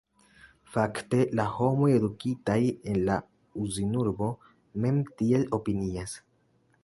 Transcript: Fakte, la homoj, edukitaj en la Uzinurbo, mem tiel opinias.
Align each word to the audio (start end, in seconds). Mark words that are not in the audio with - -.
Fakte, 0.75 1.19
la 1.39 1.43
homoj, 1.57 1.89
edukitaj 1.97 2.57
en 2.93 2.97
la 3.11 3.19
Uzinurbo, 3.65 4.29
mem 4.87 5.01
tiel 5.21 5.49
opinias. 5.61 6.19